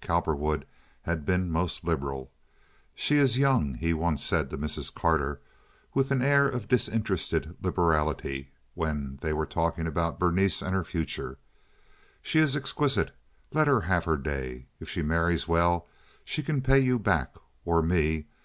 [0.00, 0.66] Cowperwood
[1.02, 2.30] had been most liberal.
[2.94, 4.94] "She is young," he once said to Mrs.
[4.94, 5.40] Carter,
[5.94, 11.38] with an air of disinterested liberality, when they were talking about Berenice and her future.
[12.22, 13.10] "She is an exquisite.
[13.52, 14.66] Let her have her day.
[14.78, 15.88] If she marries well
[16.24, 17.34] she can pay you back,
[17.64, 18.28] or me.